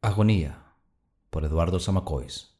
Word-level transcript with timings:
Agonía 0.00 0.62
por 1.28 1.44
Eduardo 1.44 1.80
Zamacois. 1.80 2.54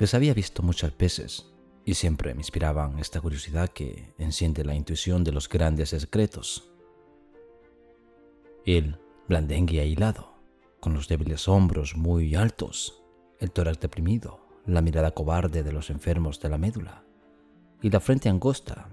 Les 0.00 0.12
había 0.14 0.34
visto 0.34 0.64
muchas 0.64 0.98
veces 0.98 1.46
y 1.84 1.94
siempre 1.94 2.34
me 2.34 2.40
inspiraban 2.40 2.98
esta 2.98 3.20
curiosidad 3.20 3.68
que 3.68 4.12
enciende 4.18 4.64
la 4.64 4.74
intuición 4.74 5.22
de 5.22 5.30
los 5.30 5.48
grandes 5.48 5.90
secretos. 5.90 6.68
Él, 8.66 8.98
blandengue 9.28 9.80
ahilado, 9.80 10.31
con 10.82 10.94
los 10.94 11.06
débiles 11.06 11.46
hombros 11.46 11.96
muy 11.96 12.34
altos, 12.34 13.04
el 13.38 13.52
tórax 13.52 13.78
deprimido, 13.78 14.40
la 14.66 14.82
mirada 14.82 15.12
cobarde 15.12 15.62
de 15.62 15.70
los 15.70 15.90
enfermos 15.90 16.40
de 16.40 16.48
la 16.48 16.58
médula 16.58 17.04
y 17.80 17.88
la 17.88 18.00
frente 18.00 18.28
angosta 18.28 18.88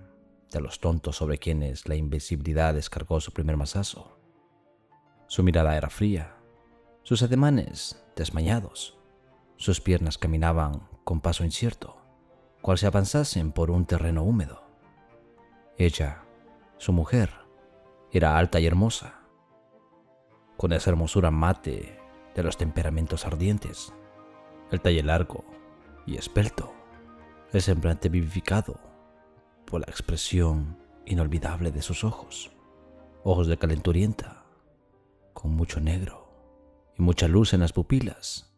de 0.51 0.61
los 0.61 0.79
tontos 0.79 1.15
sobre 1.15 1.39
quienes 1.39 1.89
la 1.89 1.95
invisibilidad 1.95 2.75
descargó 2.75 3.19
su 3.19 3.31
primer 3.31 3.57
masazo. 3.57 4.19
Su 5.25 5.41
mirada 5.41 5.75
era 5.75 5.89
fría, 5.89 6.35
sus 7.01 7.23
ademanes 7.23 7.99
desmayados, 8.15 8.99
sus 9.57 9.81
piernas 9.81 10.19
caminaban 10.19 10.87
con 11.03 11.21
paso 11.21 11.43
incierto, 11.43 11.97
cual 12.61 12.77
si 12.77 12.85
avanzasen 12.85 13.51
por 13.51 13.71
un 13.71 13.87
terreno 13.87 14.21
húmedo. 14.21 14.61
Ella, 15.75 16.23
su 16.77 16.93
mujer, 16.93 17.31
era 18.11 18.37
alta 18.37 18.59
y 18.59 18.67
hermosa, 18.67 19.18
con 20.59 20.73
esa 20.73 20.89
hermosura 20.89 21.31
mate 21.31 21.97
de 22.35 22.43
los 22.43 22.57
temperamentos 22.57 23.25
ardientes, 23.25 23.93
el 24.71 24.81
talle 24.81 25.01
largo 25.01 25.45
y 26.05 26.17
esbelto, 26.17 26.73
el 27.53 27.61
semblante 27.61 28.09
vivificado 28.09 28.77
por 29.65 29.79
la 29.79 29.87
expresión 29.87 30.77
inolvidable 31.05 31.71
de 31.71 31.81
sus 31.81 32.03
ojos, 32.03 32.51
ojos 33.23 33.47
de 33.47 33.57
calenturienta, 33.57 34.43
con 35.31 35.51
mucho 35.51 35.79
negro 35.79 36.29
y 36.97 37.01
mucha 37.01 37.29
luz 37.29 37.53
en 37.53 37.61
las 37.61 37.71
pupilas 37.71 38.49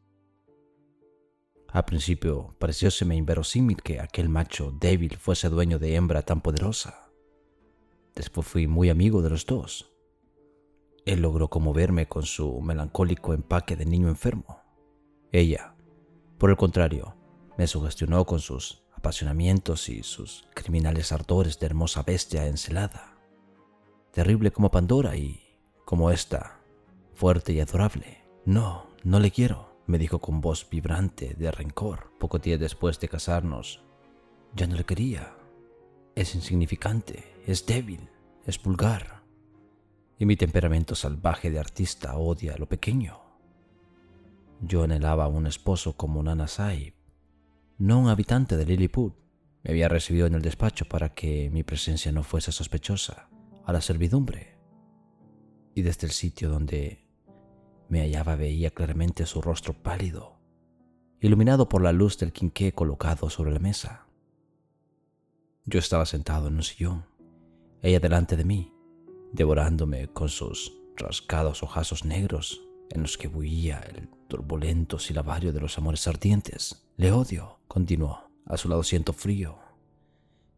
al 1.71 1.85
principio 1.85 2.53
parecióseme 2.59 3.15
inverosímil 3.15 3.81
que 3.81 4.01
aquel 4.01 4.27
macho 4.27 4.73
débil 4.77 5.15
fuese 5.17 5.47
dueño 5.47 5.79
de 5.79 5.95
hembra 5.95 6.21
tan 6.21 6.41
poderosa. 6.41 7.09
Después 8.13 8.45
fui 8.45 8.67
muy 8.67 8.89
amigo 8.89 9.21
de 9.21 9.29
los 9.29 9.45
dos. 9.45 9.90
Él 11.05 11.21
logró 11.21 11.49
conmoverme 11.49 12.07
con 12.07 12.23
su 12.23 12.61
melancólico 12.61 13.33
empaque 13.33 13.75
de 13.75 13.85
niño 13.85 14.07
enfermo. 14.07 14.61
Ella, 15.31 15.75
por 16.37 16.49
el 16.49 16.57
contrario, 16.57 17.15
me 17.57 17.67
sugestionó 17.67 18.25
con 18.25 18.39
sus 18.39 18.83
apasionamientos 18.95 19.89
y 19.89 20.03
sus 20.03 20.47
criminales 20.53 21.11
ardores 21.11 21.59
de 21.59 21.65
hermosa 21.65 22.03
bestia 22.03 22.47
encelada, 22.47 23.17
terrible 24.11 24.51
como 24.51 24.71
Pandora 24.71 25.15
y, 25.15 25.41
como 25.85 26.11
esta, 26.11 26.59
fuerte 27.13 27.53
y 27.53 27.59
adorable. 27.59 28.23
No, 28.45 28.87
no 29.03 29.19
le 29.19 29.31
quiero 29.31 29.71
me 29.91 29.97
dijo 29.97 30.19
con 30.19 30.39
voz 30.39 30.67
vibrante 30.69 31.35
de 31.37 31.51
rencor 31.51 32.11
poco 32.17 32.39
tiempo 32.39 32.63
después 32.63 32.99
de 32.99 33.09
casarnos. 33.09 33.83
Ya 34.55 34.65
no 34.65 34.75
le 34.75 34.85
quería. 34.85 35.35
Es 36.15 36.33
insignificante, 36.33 37.41
es 37.45 37.65
débil, 37.65 38.09
es 38.45 38.61
vulgar. 38.61 39.20
Y 40.21 40.27
mi 40.27 40.35
temperamento 40.35 40.93
salvaje 40.93 41.49
de 41.49 41.57
artista 41.57 42.15
odia 42.15 42.55
lo 42.55 42.69
pequeño. 42.69 43.21
Yo 44.61 44.83
anhelaba 44.83 45.27
un 45.27 45.47
esposo 45.47 45.97
como 45.97 46.21
Nana 46.21 46.47
Saib, 46.47 46.93
no 47.79 47.99
un 47.99 48.07
habitante 48.07 48.55
de 48.55 48.67
Lilliput. 48.67 49.15
Me 49.63 49.71
había 49.71 49.89
recibido 49.89 50.27
en 50.27 50.35
el 50.35 50.43
despacho 50.43 50.85
para 50.85 51.15
que 51.15 51.49
mi 51.49 51.63
presencia 51.63 52.11
no 52.11 52.21
fuese 52.21 52.51
sospechosa 52.51 53.31
a 53.65 53.73
la 53.73 53.81
servidumbre. 53.81 54.59
Y 55.73 55.81
desde 55.81 56.05
el 56.05 56.13
sitio 56.13 56.51
donde 56.51 57.03
me 57.89 58.01
hallaba 58.01 58.35
veía 58.35 58.69
claramente 58.69 59.25
su 59.25 59.41
rostro 59.41 59.73
pálido, 59.73 60.37
iluminado 61.19 61.67
por 61.67 61.81
la 61.81 61.93
luz 61.93 62.19
del 62.19 62.31
quinqué 62.31 62.73
colocado 62.73 63.31
sobre 63.31 63.53
la 63.53 63.59
mesa. 63.59 64.05
Yo 65.65 65.79
estaba 65.79 66.05
sentado 66.05 66.49
en 66.49 66.57
un 66.57 66.63
sillón, 66.63 67.07
ella 67.81 67.99
delante 67.99 68.37
de 68.37 68.45
mí, 68.45 68.71
devorándome 69.31 70.07
con 70.07 70.29
sus 70.29 70.73
rascados 70.97 71.63
ojazos 71.63 72.05
negros 72.05 72.61
en 72.89 73.01
los 73.01 73.17
que 73.17 73.27
bullía 73.27 73.79
el 73.79 74.09
turbulento 74.27 74.99
silabario 74.99 75.53
de 75.53 75.61
los 75.61 75.77
amores 75.77 76.07
ardientes. 76.07 76.87
Le 76.97 77.11
odio, 77.11 77.59
continuó. 77.67 78.29
A 78.45 78.57
su 78.57 78.67
lado 78.67 78.83
siento 78.83 79.13
frío, 79.13 79.59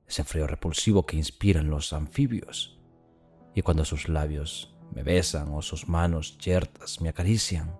ese 0.07 0.23
frío 0.23 0.47
repulsivo 0.47 1.05
que 1.05 1.17
inspiran 1.17 1.69
los 1.69 1.93
anfibios. 1.93 2.79
Y 3.53 3.61
cuando 3.61 3.85
sus 3.85 4.09
labios 4.09 4.75
me 4.91 5.03
besan 5.03 5.53
o 5.53 5.61
sus 5.61 5.87
manos 5.87 6.37
yertas 6.39 7.01
me 7.01 7.09
acarician. 7.09 7.77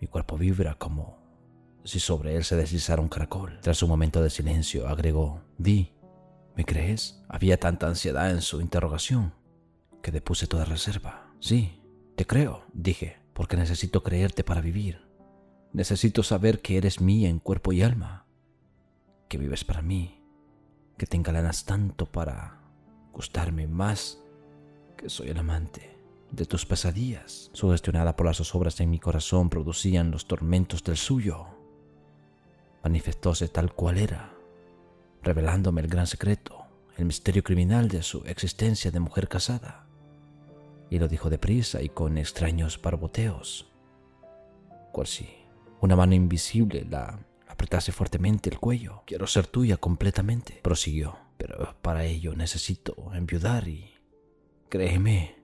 Mi 0.00 0.08
cuerpo 0.08 0.36
vibra 0.36 0.74
como 0.74 1.22
si 1.84 2.00
sobre 2.00 2.34
él 2.34 2.44
se 2.44 2.56
deslizara 2.56 3.02
un 3.02 3.08
caracol. 3.08 3.58
Tras 3.60 3.82
un 3.82 3.90
momento 3.90 4.22
de 4.22 4.30
silencio, 4.30 4.88
agregó, 4.88 5.42
Vi, 5.58 5.92
¿me 6.56 6.64
crees? 6.64 7.22
Había 7.28 7.60
tanta 7.60 7.86
ansiedad 7.86 8.30
en 8.30 8.40
su 8.40 8.60
interrogación 8.60 9.34
que 10.04 10.12
depuse 10.12 10.46
toda 10.46 10.66
reserva. 10.66 11.32
Sí, 11.40 11.80
te 12.14 12.26
creo, 12.26 12.66
dije, 12.74 13.16
porque 13.32 13.56
necesito 13.56 14.02
creerte 14.02 14.44
para 14.44 14.60
vivir. 14.60 15.08
Necesito 15.72 16.22
saber 16.22 16.60
que 16.60 16.76
eres 16.76 17.00
mía 17.00 17.30
en 17.30 17.38
cuerpo 17.38 17.72
y 17.72 17.80
alma, 17.82 18.26
que 19.28 19.38
vives 19.38 19.64
para 19.64 19.80
mí, 19.80 20.22
que 20.98 21.06
te 21.06 21.16
encalanas 21.16 21.64
tanto 21.64 22.04
para 22.04 22.60
gustarme 23.14 23.66
más 23.66 24.22
que 24.98 25.08
soy 25.08 25.30
el 25.30 25.38
amante 25.38 25.96
de 26.30 26.44
tus 26.44 26.66
pesadillas. 26.66 27.48
Sugestionada 27.54 28.14
por 28.14 28.26
las 28.26 28.36
zozobras 28.36 28.78
en 28.80 28.90
mi 28.90 28.98
corazón 28.98 29.48
producían 29.48 30.10
los 30.10 30.26
tormentos 30.26 30.84
del 30.84 30.98
suyo. 30.98 31.46
Manifestóse 32.82 33.48
tal 33.48 33.72
cual 33.72 33.96
era, 33.96 34.34
revelándome 35.22 35.80
el 35.80 35.88
gran 35.88 36.06
secreto, 36.06 36.66
el 36.98 37.06
misterio 37.06 37.42
criminal 37.42 37.88
de 37.88 38.02
su 38.02 38.18
existencia 38.26 38.90
de 38.90 39.00
mujer 39.00 39.28
casada. 39.28 39.83
Y 40.94 40.98
lo 41.00 41.08
dijo 41.08 41.28
deprisa 41.28 41.82
y 41.82 41.88
con 41.88 42.18
extraños 42.18 42.80
barboteos, 42.80 43.66
cual 44.92 45.08
si 45.08 45.28
una 45.80 45.96
mano 45.96 46.14
invisible 46.14 46.86
la 46.88 47.18
apretase 47.48 47.90
fuertemente 47.90 48.48
el 48.48 48.60
cuello. 48.60 49.02
Quiero 49.04 49.26
ser 49.26 49.48
tuya 49.48 49.76
completamente, 49.76 50.60
prosiguió, 50.62 51.18
pero 51.36 51.74
para 51.82 52.04
ello 52.04 52.36
necesito 52.36 52.94
enviudar 53.12 53.66
y... 53.66 53.92
Créeme, 54.68 55.34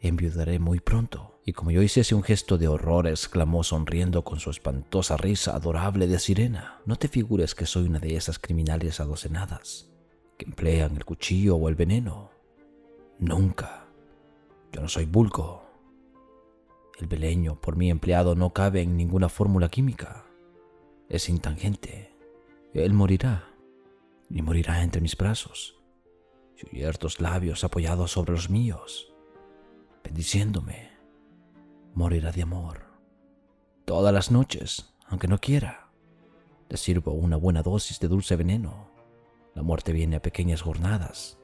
enviudaré 0.00 0.58
muy 0.58 0.80
pronto. 0.80 1.42
Y 1.44 1.52
como 1.52 1.72
yo 1.72 1.82
hiciese 1.82 2.14
un 2.14 2.22
gesto 2.22 2.56
de 2.56 2.68
horror, 2.68 3.06
exclamó 3.06 3.62
sonriendo 3.62 4.24
con 4.24 4.40
su 4.40 4.48
espantosa 4.48 5.18
risa 5.18 5.54
adorable 5.54 6.06
de 6.06 6.18
sirena. 6.18 6.80
No 6.86 6.96
te 6.96 7.08
figures 7.08 7.54
que 7.54 7.66
soy 7.66 7.84
una 7.84 7.98
de 7.98 8.16
esas 8.16 8.38
criminales 8.38 8.98
adocenadas, 8.98 9.90
que 10.38 10.46
emplean 10.46 10.96
el 10.96 11.04
cuchillo 11.04 11.56
o 11.56 11.68
el 11.68 11.74
veneno. 11.74 12.30
Nunca. 13.18 13.79
Yo 14.72 14.80
no 14.80 14.88
soy 14.88 15.04
vulgo. 15.04 15.62
El 16.98 17.06
beleño 17.06 17.60
por 17.60 17.76
mí 17.76 17.90
empleado 17.90 18.34
no 18.34 18.52
cabe 18.52 18.82
en 18.82 18.96
ninguna 18.96 19.28
fórmula 19.28 19.68
química. 19.68 20.26
Es 21.08 21.28
intangente. 21.28 22.14
Él 22.74 22.92
morirá. 22.92 23.48
Y 24.28 24.42
morirá 24.42 24.82
entre 24.82 25.00
mis 25.00 25.16
brazos, 25.16 25.82
y 26.70 26.82
labios 27.20 27.64
apoyados 27.64 28.12
sobre 28.12 28.30
los 28.32 28.48
míos 28.48 29.10
bendiciéndome. 30.02 30.90
Morirá 31.94 32.32
de 32.32 32.42
amor. 32.42 32.86
Todas 33.84 34.12
las 34.14 34.30
noches, 34.30 34.94
aunque 35.06 35.28
no 35.28 35.38
quiera, 35.38 35.90
le 36.68 36.76
sirvo 36.76 37.12
una 37.12 37.36
buena 37.36 37.62
dosis 37.62 37.98
de 38.00 38.08
dulce 38.08 38.36
veneno. 38.36 38.90
La 39.54 39.62
muerte 39.62 39.92
viene 39.92 40.16
a 40.16 40.22
pequeñas 40.22 40.62
jornadas, 40.62 41.38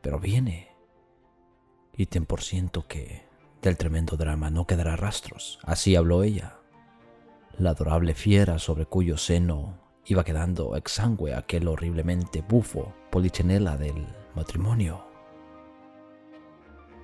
pero 0.00 0.18
viene. 0.18 0.71
Y 1.96 2.06
ten 2.06 2.26
por 2.26 2.42
ciento 2.42 2.86
que 2.86 3.26
del 3.60 3.76
tremendo 3.76 4.16
drama 4.16 4.50
no 4.50 4.66
quedará 4.66 4.96
rastros. 4.96 5.58
Así 5.62 5.94
habló 5.94 6.22
ella. 6.22 6.58
La 7.58 7.70
adorable 7.70 8.14
fiera 8.14 8.58
sobre 8.58 8.86
cuyo 8.86 9.16
seno 9.16 9.78
iba 10.04 10.24
quedando 10.24 10.74
exangüe 10.76 11.34
aquel 11.34 11.68
horriblemente 11.68 12.42
bufo 12.42 12.92
polichinela 13.10 13.76
del 13.76 14.06
matrimonio. 14.34 15.04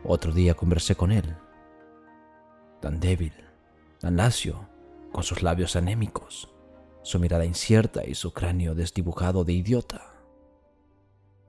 Otro 0.04 0.32
día 0.32 0.54
conversé 0.54 0.94
con 0.94 1.12
él, 1.12 1.36
tan 2.80 2.98
débil, 2.98 3.34
tan 4.00 4.16
lacio, 4.16 4.68
con 5.12 5.22
sus 5.22 5.42
labios 5.42 5.76
anémicos, 5.76 6.54
su 7.02 7.18
mirada 7.18 7.44
incierta 7.44 8.06
y 8.06 8.14
su 8.14 8.32
cráneo 8.32 8.74
desdibujado 8.74 9.44
de 9.44 9.52
idiota. 9.52 10.14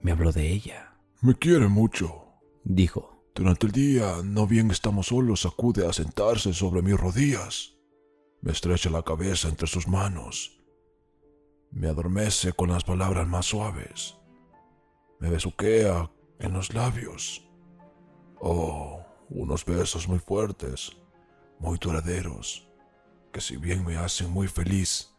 Me 0.01 0.11
habló 0.11 0.31
de 0.31 0.49
ella. 0.49 0.95
Me 1.21 1.35
quiere 1.35 1.67
mucho, 1.67 2.25
dijo, 2.63 3.18
Durante 3.39 3.67
el 3.67 3.71
día, 3.71 4.17
no 4.21 4.47
bien 4.47 4.69
estamos 4.69 5.07
solos, 5.07 5.45
acude 5.45 5.87
a 5.87 5.93
sentarse 5.93 6.53
sobre 6.53 6.81
mis 6.81 6.99
rodillas. 6.99 7.77
Me 8.41 8.51
estrecha 8.51 8.89
la 8.89 9.01
cabeza 9.01 9.47
entre 9.47 9.65
sus 9.65 9.87
manos. 9.87 10.59
Me 11.71 11.87
adormece 11.87 12.51
con 12.51 12.69
las 12.69 12.83
palabras 12.83 13.25
más 13.29 13.45
suaves. 13.45 14.17
Me 15.21 15.29
besuquea 15.29 16.11
en 16.39 16.51
los 16.51 16.73
labios. 16.73 17.47
Oh, 18.41 19.05
unos 19.29 19.63
besos 19.63 20.09
muy 20.09 20.19
fuertes, 20.19 20.97
muy 21.59 21.77
duraderos, 21.77 22.69
que 23.31 23.39
si 23.39 23.55
bien 23.55 23.85
me 23.85 23.95
hacen 23.95 24.29
muy 24.31 24.49
feliz, 24.49 25.15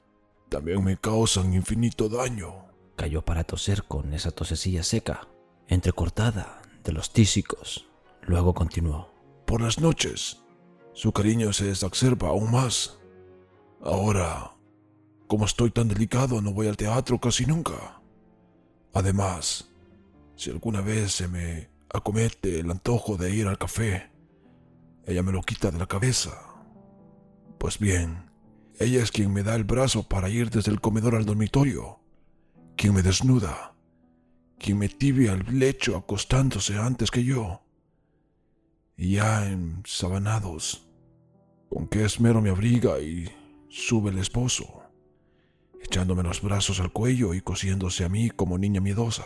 también 0.51 0.85
me 0.85 0.99
causan 0.99 1.55
infinito 1.55 2.11
daño. 2.11 2.67
Cayó 2.97 3.25
para 3.25 3.45
toser 3.45 3.85
con 3.85 4.13
esa 4.13 4.31
tosecilla 4.31 4.83
seca, 4.83 5.27
entrecortada 5.69 6.61
de 6.85 6.93
los 6.93 7.15
tísicos. 7.15 7.90
Luego 8.23 8.55
continuó. 8.55 9.11
Por 9.47 9.63
las 9.63 9.81
noches, 9.81 10.43
su 10.93 11.13
cariño 11.13 11.53
se 11.53 11.71
exacerba 11.71 12.29
aún 12.29 12.51
más. 12.51 12.99
Ahora, 13.83 14.53
como 15.27 15.45
estoy 15.45 15.71
tan 15.71 15.89
delicado, 15.89 16.41
no 16.41 16.53
voy 16.53 16.69
al 16.69 16.77
teatro 16.77 17.19
casi 17.19 17.47
nunca. 17.47 18.01
Además, 18.93 19.71
si 20.37 20.51
alguna 20.51 20.81
vez 20.81 21.13
se 21.13 21.29
me 21.29 21.71
acomete 21.93 22.61
el 22.61 22.71
antojo 22.71 23.17
de 23.17 23.35
ir 23.35 23.47
al 23.47 23.59
café, 23.59 24.11
ella 25.07 25.23
me 25.23 25.33
lo 25.33 25.43
quita 25.43 25.71
de 25.71 25.79
la 25.79 25.87
cabeza. 25.87 26.31
Pues 27.59 27.79
bien, 27.79 28.31
ella 28.79 29.03
es 29.03 29.11
quien 29.11 29.33
me 29.33 29.43
da 29.43 29.55
el 29.55 29.65
brazo 29.65 30.03
para 30.03 30.29
ir 30.29 30.51
desde 30.51 30.71
el 30.71 30.81
comedor 30.81 31.15
al 31.15 31.27
dormitorio, 31.27 32.01
quien 32.77 32.95
me 32.95 33.03
desnuda, 33.03 33.75
quien 34.59 34.79
me 34.79 34.89
tibia 34.89 35.33
el 35.33 35.59
lecho 35.59 35.97
acostándose 35.97 36.77
antes 36.77 37.11
que 37.11 37.25
yo. 37.25 37.63
Y 39.03 39.15
ya 39.15 39.49
ensabanados, 39.49 40.87
con 41.71 41.89
qué 41.89 42.05
esmero 42.05 42.43
me 42.43 42.51
abriga 42.51 43.01
y 43.01 43.31
sube 43.71 44.11
el 44.11 44.19
esposo, 44.19 44.83
echándome 45.83 46.23
los 46.23 46.43
brazos 46.43 46.81
al 46.81 46.93
cuello 46.93 47.33
y 47.33 47.41
cosiéndose 47.41 48.05
a 48.05 48.11
mí 48.11 48.29
como 48.29 48.59
niña 48.59 48.83
miedosa. 48.83 49.25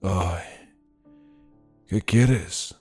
Ay, 0.00 0.44
¿qué 1.88 2.00
quieres? 2.00 2.80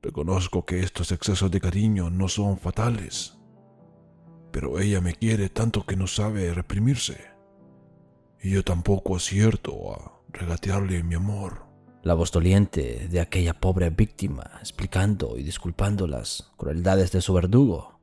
Reconozco 0.00 0.64
que 0.64 0.80
estos 0.80 1.12
excesos 1.12 1.50
de 1.50 1.60
cariño 1.60 2.08
no 2.08 2.28
son 2.28 2.58
fatales, 2.58 3.36
pero 4.50 4.80
ella 4.80 5.02
me 5.02 5.12
quiere 5.12 5.50
tanto 5.50 5.84
que 5.84 5.96
no 5.96 6.06
sabe 6.06 6.54
reprimirse, 6.54 7.22
y 8.42 8.52
yo 8.52 8.64
tampoco 8.64 9.16
acierto 9.16 9.92
a 9.92 10.22
regatearle 10.30 11.02
mi 11.02 11.16
amor. 11.16 11.73
La 12.04 12.12
voz 12.12 12.30
doliente 12.30 13.08
de 13.08 13.18
aquella 13.18 13.54
pobre 13.54 13.88
víctima, 13.88 14.50
explicando 14.60 15.38
y 15.38 15.42
disculpando 15.42 16.06
las 16.06 16.52
crueldades 16.58 17.12
de 17.12 17.22
su 17.22 17.32
verdugo, 17.32 17.98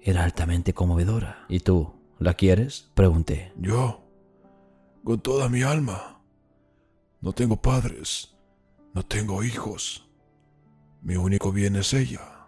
era 0.00 0.24
altamente 0.24 0.72
conmovedora. 0.72 1.44
¿Y 1.50 1.60
tú, 1.60 1.92
la 2.18 2.32
quieres? 2.32 2.90
Pregunté. 2.94 3.52
Yo, 3.58 4.00
con 5.04 5.20
toda 5.20 5.50
mi 5.50 5.60
alma. 5.60 6.22
No 7.20 7.34
tengo 7.34 7.60
padres, 7.60 8.38
no 8.94 9.02
tengo 9.02 9.44
hijos. 9.44 10.08
Mi 11.02 11.16
único 11.16 11.52
bien 11.52 11.76
es 11.76 11.92
ella. 11.92 12.46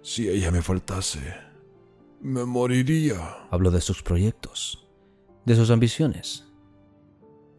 Si 0.00 0.28
ella 0.28 0.52
me 0.52 0.62
faltase, 0.62 1.34
me 2.20 2.44
moriría. 2.44 3.48
Habló 3.50 3.72
de 3.72 3.80
sus 3.80 4.00
proyectos, 4.00 4.86
de 5.44 5.56
sus 5.56 5.70
ambiciones. 5.70 6.49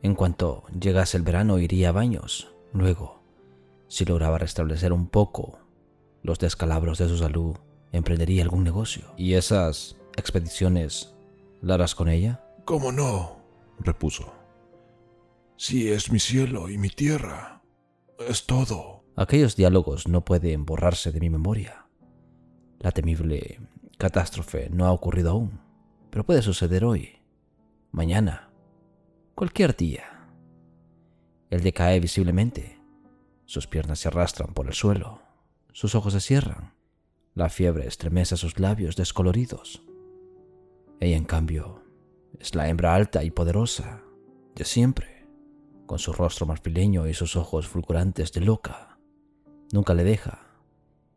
En 0.04 0.16
cuanto 0.16 0.64
llegase 0.80 1.18
el 1.18 1.24
verano 1.24 1.60
iría 1.60 1.90
a 1.90 1.92
baños. 1.92 2.54
Luego, 2.74 3.22
si 3.88 4.06
lograba 4.06 4.38
restablecer 4.38 4.94
un 4.94 5.08
poco 5.08 5.60
los 6.24 6.40
descalabros 6.40 6.98
de 6.98 7.08
su 7.08 7.18
salud, 7.18 7.58
emprendería 7.92 8.44
algún 8.44 8.64
negocio. 8.64 9.14
¿Y 9.18 9.34
esas 9.34 9.98
expediciones 10.18 11.14
las 11.62 11.76
harás 11.76 11.96
con 11.96 12.10
ella? 12.10 12.44
¿Cómo 12.66 12.92
no? 12.92 13.42
repuso. 13.80 14.34
Si 15.58 15.92
es 15.92 16.12
mi 16.12 16.20
cielo 16.20 16.70
y 16.70 16.78
mi 16.78 16.90
tierra. 16.90 17.62
Es 18.20 18.46
todo. 18.46 19.04
Aquellos 19.16 19.56
diálogos 19.56 20.08
no 20.08 20.24
pueden 20.24 20.66
borrarse 20.66 21.12
de 21.12 21.20
mi 21.20 21.30
memoria. 21.30 21.88
La 22.80 22.92
temible 22.92 23.60
catástrofe 23.98 24.70
no 24.70 24.86
ha 24.86 24.92
ocurrido 24.92 25.32
aún, 25.32 25.60
pero 26.10 26.26
puede 26.26 26.42
suceder 26.42 26.86
hoy, 26.86 27.20
mañana, 27.92 28.51
cualquier 29.42 29.76
día. 29.76 30.04
Él 31.50 31.64
decae 31.64 32.00
visiblemente. 32.00 32.80
Sus 33.46 33.66
piernas 33.66 33.98
se 33.98 34.08
arrastran 34.08 34.54
por 34.54 34.68
el 34.68 34.74
suelo. 34.74 35.20
Sus 35.74 35.96
ojos 35.96 36.14
se 36.14 36.20
cierran. 36.20 36.76
La 37.34 37.50
fiebre 37.50 37.88
estremece 37.88 38.38
sus 38.38 38.60
labios 38.60 38.96
descoloridos. 38.96 39.82
Ella, 41.00 41.18
en 41.18 41.26
cambio, 41.26 41.82
es 42.38 42.54
la 42.54 42.70
hembra 42.70 42.94
alta 42.94 43.24
y 43.24 43.32
poderosa 43.32 44.04
de 44.54 44.64
siempre, 44.64 45.26
con 45.88 45.98
su 45.98 46.14
rostro 46.14 46.46
marfileño 46.46 47.08
y 47.08 47.16
sus 47.16 47.36
ojos 47.36 47.68
fulgurantes 47.68 48.32
de 48.34 48.42
loca. 48.42 49.00
Nunca 49.74 49.96
le 49.96 50.04
deja, 50.04 50.52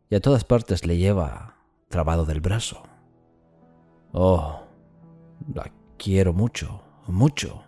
y 0.09 0.15
a 0.15 0.23
todas 0.23 0.45
partes 0.45 0.87
le 0.87 0.97
lleva 0.97 1.59
trabado 1.91 2.25
del 2.25 2.41
brazo. 2.41 2.85
Oh, 4.13 4.63
la 5.53 5.71
quiero 5.99 6.33
mucho, 6.33 6.83
mucho, 7.07 7.65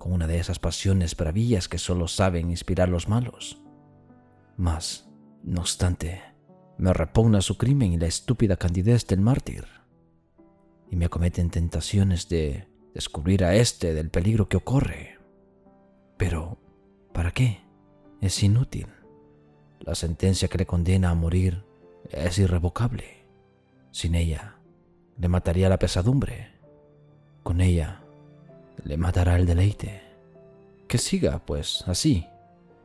con 0.00 0.12
una 0.12 0.26
de 0.26 0.38
esas 0.38 0.58
pasiones 0.58 1.14
bravillas 1.14 1.68
que 1.68 1.78
solo 1.78 2.08
saben 2.08 2.50
inspirar 2.50 2.88
los 2.88 3.06
malos. 3.06 3.62
Mas, 4.56 5.08
no 5.44 5.60
obstante, 5.60 6.22
me 6.78 6.94
repugna 6.94 7.42
su 7.42 7.58
crimen 7.58 7.92
y 7.92 7.98
la 7.98 8.06
estúpida 8.06 8.56
candidez 8.56 9.06
del 9.06 9.20
mártir. 9.20 9.66
Y 10.90 10.96
me 10.96 11.04
acometen 11.04 11.50
tentaciones 11.50 12.30
de 12.30 12.66
descubrir 12.94 13.44
a 13.44 13.54
éste 13.54 13.92
del 13.92 14.08
peligro 14.08 14.48
que 14.48 14.56
ocurre. 14.56 15.18
Pero, 16.16 16.58
¿para 17.12 17.32
qué? 17.32 17.60
Es 18.22 18.42
inútil. 18.42 18.86
La 19.80 19.94
sentencia 19.94 20.48
que 20.48 20.58
le 20.58 20.66
condena 20.66 21.10
a 21.10 21.14
morir 21.14 21.62
es 22.08 22.38
irrevocable. 22.38 23.26
Sin 23.90 24.14
ella, 24.14 24.56
le 25.18 25.28
mataría 25.28 25.68
la 25.68 25.78
pesadumbre. 25.78 26.52
Con 27.42 27.60
ella, 27.60 27.99
le 28.84 28.96
matará 28.96 29.36
el 29.36 29.46
deleite. 29.46 30.02
Que 30.88 30.98
siga, 30.98 31.40
pues, 31.44 31.84
así. 31.86 32.26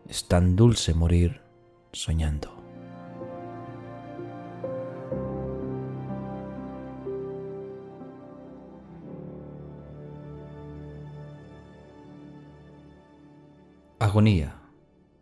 Es 0.08 0.28
tan 0.28 0.56
dulce 0.56 0.94
morir 0.94 1.42
soñando. 1.92 2.54
Agonía 14.00 14.62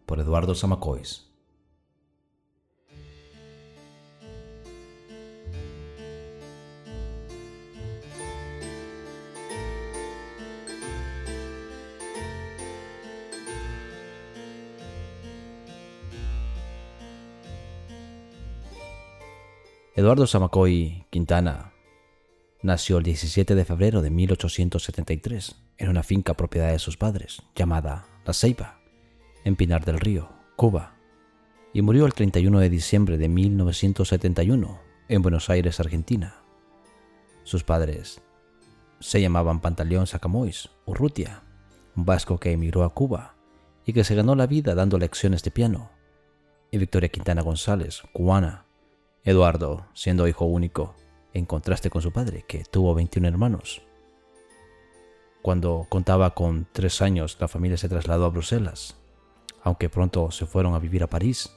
por 0.05 0.19
Eduardo 0.19 0.55
Samacois. 0.55 1.32
Eduardo 20.03 20.27
Samacoy 20.27 21.05
Quintana 21.09 21.71
nació 22.61 22.97
el 22.97 23.05
17 23.05 23.55
de 23.55 23.63
febrero 23.63 24.01
de 24.01 24.09
1873 24.09 25.55
en 25.77 25.87
una 25.87 26.03
finca 26.03 26.33
propiedad 26.33 26.73
de 26.73 26.79
sus 26.79 26.97
padres 26.97 27.41
llamada 27.55 28.05
la 28.25 28.33
Ceiba, 28.33 28.81
en 29.45 29.55
Pinar 29.55 29.85
del 29.85 30.01
Río, 30.01 30.27
Cuba, 30.57 30.97
y 31.71 31.81
murió 31.83 32.05
el 32.05 32.13
31 32.13 32.59
de 32.59 32.69
diciembre 32.69 33.17
de 33.17 33.29
1971 33.29 34.81
en 35.07 35.21
Buenos 35.21 35.49
Aires, 35.49 35.79
Argentina. 35.79 36.35
Sus 37.43 37.63
padres 37.63 38.21
se 38.99 39.21
llamaban 39.21 39.61
Pantaleón 39.61 40.05
Sacamois 40.05 40.69
Urrutia, 40.85 41.43
un 41.95 42.03
vasco 42.03 42.41
que 42.41 42.51
emigró 42.51 42.83
a 42.83 42.93
Cuba 42.93 43.37
y 43.85 43.93
que 43.93 44.03
se 44.03 44.15
ganó 44.15 44.35
la 44.35 44.47
vida 44.47 44.75
dando 44.75 44.97
lecciones 44.97 45.43
de 45.43 45.51
piano, 45.51 45.91
y 46.71 46.77
Victoria 46.77 47.07
Quintana 47.07 47.41
González, 47.41 48.03
cubana, 48.11 48.62
Eduardo, 49.25 49.85
siendo 49.93 50.27
hijo 50.27 50.43
único, 50.43 50.95
en 51.33 51.45
contraste 51.45 51.89
con 51.89 52.01
su 52.01 52.11
padre, 52.11 52.43
que 52.45 52.65
tuvo 52.65 52.93
21 52.93 53.25
hermanos. 53.25 53.81
Cuando 55.41 55.87
contaba 55.87 56.33
con 56.33 56.67
tres 56.73 57.01
años, 57.01 57.37
la 57.39 57.47
familia 57.47 57.77
se 57.77 57.87
trasladó 57.87 58.25
a 58.25 58.29
Bruselas, 58.29 58.97
aunque 59.61 59.87
pronto 59.87 60.29
se 60.31 60.45
fueron 60.45 60.73
a 60.73 60.79
vivir 60.79 61.03
a 61.03 61.09
París. 61.09 61.49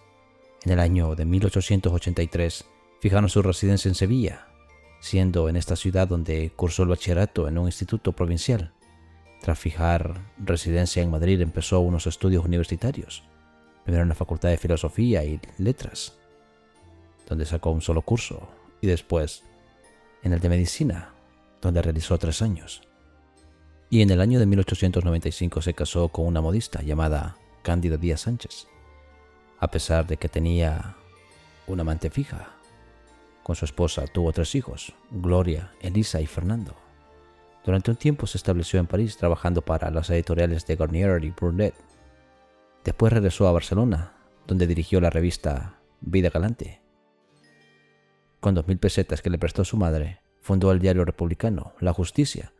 En 0.64 0.72
el 0.72 0.78
año 0.78 1.16
de 1.16 1.24
1883 1.24 2.64
fijaron 3.00 3.28
su 3.28 3.42
residencia 3.42 3.88
en 3.88 3.96
Sevilla, 3.96 4.46
siendo 5.00 5.48
en 5.48 5.56
esta 5.56 5.74
ciudad 5.74 6.06
donde 6.06 6.52
cursó 6.54 6.84
el 6.84 6.90
bachillerato 6.90 7.48
en 7.48 7.58
un 7.58 7.66
instituto 7.66 8.12
provincial. 8.12 8.74
Tras 9.40 9.58
fijar 9.58 10.20
residencia 10.38 11.02
en 11.02 11.10
Madrid 11.10 11.40
empezó 11.40 11.80
unos 11.80 12.06
estudios 12.06 12.44
universitarios, 12.44 13.24
primero 13.82 14.04
en 14.04 14.08
la 14.08 14.14
Facultad 14.14 14.50
de 14.50 14.56
Filosofía 14.56 15.24
y 15.24 15.40
Letras, 15.58 16.16
donde 17.26 17.44
sacó 17.44 17.70
un 17.70 17.82
solo 17.82 18.02
curso, 18.02 18.48
y 18.80 18.86
después 18.86 19.42
en 20.22 20.32
el 20.32 20.40
de 20.40 20.48
Medicina, 20.48 21.10
donde 21.60 21.82
realizó 21.82 22.18
tres 22.18 22.42
años. 22.42 22.82
Y 23.90 24.02
en 24.02 24.10
el 24.10 24.20
año 24.20 24.38
de 24.38 24.46
1895 24.46 25.62
se 25.62 25.74
casó 25.74 26.08
con 26.08 26.26
una 26.26 26.40
modista 26.40 26.82
llamada 26.82 27.36
Cándida 27.62 27.96
Díaz 27.96 28.22
Sánchez, 28.22 28.66
a 29.58 29.68
pesar 29.68 30.06
de 30.06 30.16
que 30.16 30.28
tenía 30.28 30.96
una 31.66 31.82
amante 31.82 32.10
fija. 32.10 32.50
Con 33.42 33.54
su 33.54 33.64
esposa 33.64 34.06
tuvo 34.06 34.32
tres 34.32 34.54
hijos, 34.54 34.92
Gloria, 35.10 35.72
Elisa 35.80 36.20
y 36.20 36.26
Fernando. 36.26 36.74
Durante 37.64 37.90
un 37.90 37.96
tiempo 37.96 38.26
se 38.26 38.38
estableció 38.38 38.78
en 38.78 38.86
París 38.86 39.16
trabajando 39.16 39.62
para 39.62 39.90
las 39.90 40.10
editoriales 40.10 40.66
de 40.66 40.76
Garnier 40.76 41.24
y 41.24 41.30
Brunet. 41.30 41.74
Después 42.84 43.12
regresó 43.12 43.48
a 43.48 43.52
Barcelona, 43.52 44.12
donde 44.46 44.66
dirigió 44.66 45.00
la 45.00 45.10
revista 45.10 45.78
Vida 46.00 46.30
Galante. 46.30 46.80
Con 48.46 48.54
dos 48.54 48.68
mil 48.68 48.78
pesetas 48.78 49.22
que 49.22 49.28
le 49.28 49.38
prestó 49.38 49.64
su 49.64 49.76
madre, 49.76 50.20
fundó 50.40 50.70
el 50.70 50.78
diario 50.78 51.04
republicano 51.04 51.72
La 51.80 51.92
Justicia 51.92 52.52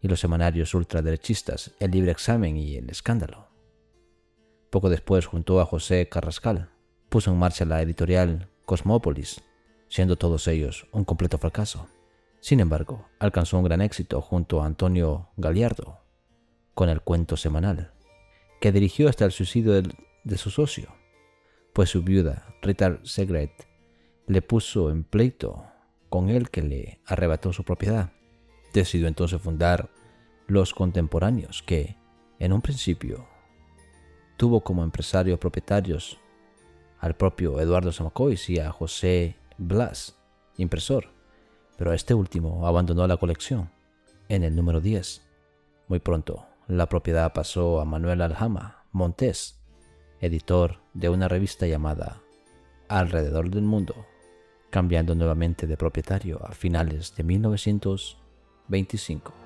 y 0.00 0.08
los 0.08 0.18
semanarios 0.18 0.72
ultraderechistas 0.72 1.72
El 1.80 1.90
Libre 1.90 2.12
Examen 2.12 2.56
y 2.56 2.76
El 2.76 2.88
Escándalo. 2.88 3.48
Poco 4.70 4.88
después, 4.88 5.26
junto 5.26 5.60
a 5.60 5.66
José 5.66 6.08
Carrascal, 6.08 6.70
puso 7.10 7.30
en 7.30 7.36
marcha 7.36 7.66
la 7.66 7.82
editorial 7.82 8.48
Cosmópolis, 8.64 9.42
siendo 9.90 10.16
todos 10.16 10.48
ellos 10.48 10.86
un 10.92 11.04
completo 11.04 11.36
fracaso. 11.36 11.88
Sin 12.40 12.58
embargo, 12.58 13.06
alcanzó 13.18 13.58
un 13.58 13.64
gran 13.64 13.82
éxito 13.82 14.22
junto 14.22 14.62
a 14.62 14.64
Antonio 14.64 15.28
Galiardo 15.36 16.00
con 16.72 16.88
el 16.88 17.02
cuento 17.02 17.36
semanal, 17.36 17.92
que 18.62 18.72
dirigió 18.72 19.10
hasta 19.10 19.26
el 19.26 19.32
suicidio 19.32 19.82
de 19.82 20.38
su 20.38 20.48
socio, 20.48 20.88
pues 21.74 21.90
su 21.90 22.02
viuda, 22.02 22.46
Rita 22.62 22.98
Segret, 23.02 23.73
le 24.26 24.42
puso 24.42 24.90
en 24.90 25.04
pleito 25.04 25.64
con 26.08 26.30
él 26.30 26.50
que 26.50 26.62
le 26.62 27.00
arrebató 27.06 27.52
su 27.52 27.64
propiedad. 27.64 28.12
Decidió 28.72 29.08
entonces 29.08 29.40
fundar 29.40 29.90
Los 30.46 30.74
Contemporáneos, 30.74 31.62
que, 31.62 31.96
en 32.38 32.52
un 32.52 32.60
principio, 32.60 33.26
tuvo 34.36 34.62
como 34.62 34.82
empresarios 34.82 35.38
propietarios 35.38 36.18
al 37.00 37.16
propio 37.16 37.60
Eduardo 37.60 37.92
Samacois 37.92 38.48
y 38.48 38.58
a 38.58 38.70
José 38.70 39.36
Blas, 39.58 40.16
impresor, 40.56 41.08
pero 41.76 41.92
este 41.92 42.14
último 42.14 42.66
abandonó 42.66 43.06
la 43.06 43.16
colección 43.16 43.70
en 44.28 44.42
el 44.42 44.56
número 44.56 44.80
10. 44.80 45.22
Muy 45.88 45.98
pronto, 45.98 46.46
la 46.66 46.88
propiedad 46.88 47.32
pasó 47.32 47.80
a 47.80 47.84
Manuel 47.84 48.22
Aljama 48.22 48.84
Montés, 48.92 49.60
editor 50.20 50.80
de 50.94 51.08
una 51.08 51.28
revista 51.28 51.66
llamada 51.66 52.22
Alrededor 52.88 53.50
del 53.50 53.64
Mundo, 53.64 54.06
cambiando 54.74 55.14
nuevamente 55.14 55.68
de 55.68 55.76
propietario 55.76 56.44
a 56.44 56.50
finales 56.50 57.14
de 57.14 57.22
1925. 57.22 59.43